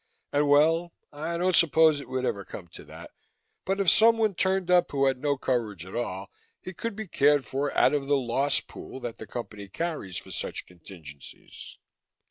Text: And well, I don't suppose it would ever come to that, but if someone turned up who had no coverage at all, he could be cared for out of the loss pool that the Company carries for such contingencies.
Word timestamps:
And 0.33 0.49
well, 0.49 0.93
I 1.13 1.37
don't 1.37 1.55
suppose 1.55 2.01
it 2.01 2.09
would 2.09 2.25
ever 2.25 2.43
come 2.43 2.67
to 2.69 2.83
that, 2.85 3.11
but 3.65 3.79
if 3.79 3.91
someone 3.91 4.33
turned 4.33 4.71
up 4.71 4.89
who 4.89 5.05
had 5.05 5.19
no 5.19 5.37
coverage 5.37 5.85
at 5.85 5.95
all, 5.95 6.31
he 6.59 6.73
could 6.73 6.95
be 6.95 7.05
cared 7.07 7.45
for 7.45 7.71
out 7.77 7.93
of 7.93 8.07
the 8.07 8.17
loss 8.17 8.61
pool 8.61 8.99
that 9.01 9.19
the 9.19 9.27
Company 9.27 9.67
carries 9.69 10.17
for 10.17 10.31
such 10.31 10.65
contingencies. 10.65 11.77